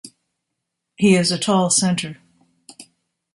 He 0.95 1.13
is 1.15 1.31
a 1.31 1.37
tall 1.37 1.69
center. 1.69 2.17